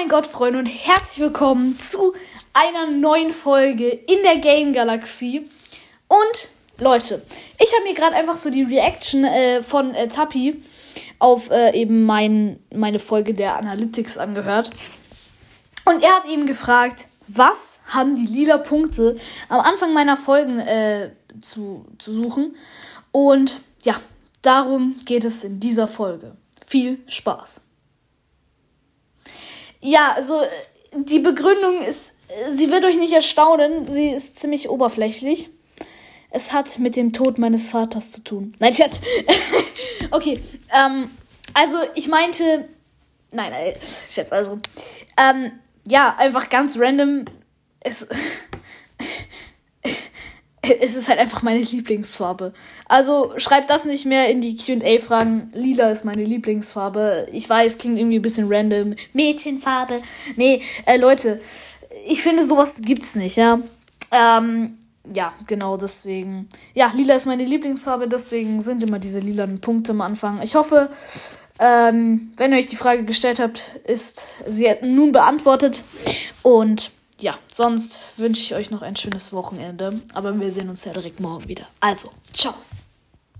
mein 0.00 0.08
Gott, 0.08 0.26
Freunde, 0.26 0.58
und 0.58 0.64
herzlich 0.64 1.20
willkommen 1.20 1.78
zu 1.78 2.14
einer 2.54 2.90
neuen 2.90 3.34
Folge 3.34 3.90
in 3.90 4.22
der 4.22 4.38
Game 4.38 4.72
Galaxie. 4.72 5.46
Und 6.08 6.48
Leute, 6.78 7.20
ich 7.58 7.70
habe 7.74 7.84
mir 7.84 7.92
gerade 7.92 8.16
einfach 8.16 8.38
so 8.38 8.48
die 8.48 8.62
Reaction 8.62 9.24
äh, 9.24 9.62
von 9.62 9.94
äh, 9.94 10.08
Tapi 10.08 10.58
auf 11.18 11.50
äh, 11.50 11.78
eben 11.78 12.06
mein, 12.06 12.60
meine 12.74 12.98
Folge 12.98 13.34
der 13.34 13.58
Analytics 13.58 14.16
angehört. 14.16 14.70
Und 15.84 16.02
er 16.02 16.16
hat 16.16 16.24
eben 16.24 16.46
gefragt, 16.46 17.08
was 17.28 17.82
haben 17.88 18.14
die 18.14 18.24
lila 18.24 18.56
Punkte 18.56 19.18
am 19.50 19.60
Anfang 19.60 19.92
meiner 19.92 20.16
Folgen 20.16 20.60
äh, 20.60 21.10
zu, 21.42 21.84
zu 21.98 22.10
suchen. 22.10 22.56
Und 23.12 23.60
ja, 23.82 24.00
darum 24.40 24.98
geht 25.04 25.26
es 25.26 25.44
in 25.44 25.60
dieser 25.60 25.86
Folge. 25.86 26.38
Viel 26.64 27.00
Spaß. 27.06 27.69
Ja, 29.80 30.12
also 30.14 30.42
die 30.94 31.20
Begründung 31.20 31.82
ist, 31.82 32.16
sie 32.50 32.70
wird 32.70 32.84
euch 32.84 32.98
nicht 32.98 33.12
erstaunen, 33.12 33.86
sie 33.86 34.08
ist 34.08 34.38
ziemlich 34.38 34.68
oberflächlich. 34.68 35.48
Es 36.30 36.52
hat 36.52 36.78
mit 36.78 36.96
dem 36.96 37.12
Tod 37.12 37.38
meines 37.38 37.68
Vaters 37.68 38.12
zu 38.12 38.22
tun. 38.22 38.54
Nein, 38.60 38.72
Schatz. 38.72 39.00
okay, 40.10 40.40
ähm, 40.72 41.10
also 41.54 41.78
ich 41.96 42.08
meinte, 42.08 42.68
nein, 43.32 43.50
nein, 43.50 43.74
Schatz, 44.08 44.32
also, 44.32 44.60
ähm, 45.16 45.52
ja, 45.86 46.14
einfach 46.16 46.48
ganz 46.48 46.78
random. 46.78 47.24
Es, 47.80 48.06
es 50.80 50.96
ist 50.96 51.08
halt 51.08 51.18
einfach 51.18 51.42
meine 51.42 51.60
Lieblingsfarbe. 51.60 52.52
Also 52.86 53.32
schreibt 53.36 53.70
das 53.70 53.84
nicht 53.84 54.06
mehr 54.06 54.28
in 54.28 54.40
die 54.40 54.56
QA-Fragen. 54.56 55.50
Lila 55.54 55.90
ist 55.90 56.04
meine 56.04 56.24
Lieblingsfarbe. 56.24 57.28
Ich 57.32 57.48
weiß, 57.48 57.78
klingt 57.78 57.98
irgendwie 57.98 58.18
ein 58.18 58.22
bisschen 58.22 58.52
random. 58.52 58.94
Mädchenfarbe. 59.12 60.00
Nee, 60.36 60.62
äh, 60.86 60.96
Leute, 60.96 61.40
ich 62.06 62.22
finde, 62.22 62.44
sowas 62.44 62.80
gibt's 62.82 63.16
nicht, 63.16 63.36
ja. 63.36 63.58
Ähm, 64.10 64.76
ja, 65.12 65.32
genau 65.46 65.76
deswegen. 65.76 66.48
Ja, 66.74 66.92
lila 66.94 67.14
ist 67.14 67.26
meine 67.26 67.44
Lieblingsfarbe, 67.44 68.06
deswegen 68.06 68.60
sind 68.60 68.82
immer 68.82 68.98
diese 68.98 69.18
lilanen 69.18 69.60
Punkte 69.60 69.92
am 69.92 70.02
Anfang. 70.02 70.40
Ich 70.42 70.54
hoffe, 70.54 70.90
ähm, 71.58 72.32
wenn 72.36 72.52
ihr 72.52 72.58
euch 72.58 72.66
die 72.66 72.76
Frage 72.76 73.04
gestellt 73.04 73.40
habt, 73.40 73.80
ist 73.86 74.28
sie 74.46 74.68
nun 74.82 75.12
beantwortet. 75.12 75.82
Und 76.42 76.90
ja, 77.22 77.38
sonst 77.52 78.00
wünsche 78.16 78.42
ich 78.42 78.54
euch 78.54 78.70
noch 78.70 78.82
ein 78.82 78.96
schönes 78.96 79.32
Wochenende. 79.32 79.92
Aber 80.14 80.38
wir 80.38 80.52
sehen 80.52 80.68
uns 80.68 80.84
ja 80.84 80.92
direkt 80.92 81.20
morgen 81.20 81.48
wieder. 81.48 81.66
Also, 81.80 82.10
ciao. 82.32 82.54